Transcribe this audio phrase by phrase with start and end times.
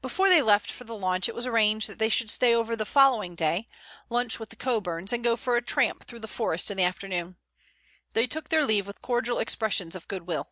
[0.00, 2.86] Before they left for the launch it was arranged that they should stay over the
[2.86, 3.68] following day,
[4.08, 7.36] lunch with the Coburns, and go for a tramp through the forest in the afternoon.
[8.14, 10.48] They took their leave with cordial expressions of good will.